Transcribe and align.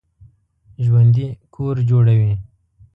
ژوندي 0.83 1.27
کور 1.55 1.75
جوړوي 1.89 2.33